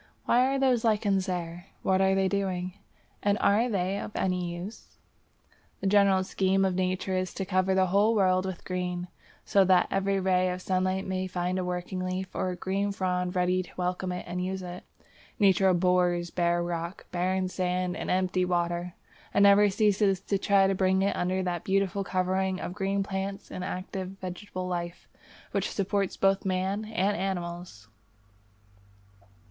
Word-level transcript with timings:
Why 0.25 0.47
are 0.47 0.57
those 0.57 0.83
lichens 0.83 1.27
there? 1.27 1.67
What 1.83 2.01
are 2.01 2.15
they 2.15 2.27
doing, 2.27 2.73
and 3.21 3.37
are 3.37 3.69
they 3.69 3.99
of 3.99 4.09
any 4.15 4.55
use? 4.55 4.97
The 5.79 5.85
general 5.85 6.23
scheme 6.23 6.65
of 6.65 6.73
Nature 6.73 7.15
is 7.15 7.35
to 7.35 7.45
cover 7.45 7.75
the 7.75 7.85
whole 7.85 8.15
world 8.15 8.43
with 8.47 8.63
green, 8.65 9.09
so 9.45 9.63
that 9.65 9.87
every 9.91 10.19
ray 10.19 10.49
of 10.49 10.59
sunlight 10.63 11.05
may 11.05 11.27
find 11.27 11.59
a 11.59 11.63
working 11.63 11.99
leaf 11.99 12.29
or 12.33 12.55
green 12.55 12.91
frond 12.91 13.35
ready 13.35 13.61
to 13.61 13.69
welcome 13.77 14.11
it 14.11 14.25
and 14.27 14.43
use 14.43 14.63
it. 14.63 14.83
Nature 15.37 15.69
abhors 15.69 16.31
bare 16.31 16.63
rock, 16.63 17.05
barren 17.11 17.47
sand, 17.47 17.95
and 17.95 18.09
empty 18.09 18.43
water, 18.43 18.95
and 19.35 19.43
never 19.43 19.69
ceases 19.69 20.19
to 20.21 20.39
try 20.39 20.65
to 20.65 20.73
bring 20.73 21.03
it 21.03 21.15
under 21.15 21.43
that 21.43 21.63
beautiful 21.63 22.03
covering 22.03 22.59
of 22.59 22.73
green 22.73 23.03
plants 23.03 23.51
and 23.51 23.63
active 23.63 24.17
vegetable 24.19 24.67
life 24.67 25.07
which 25.51 25.69
supports 25.69 26.17
both 26.17 26.43
man 26.43 26.85
and 26.85 27.15
animals. 27.15 27.87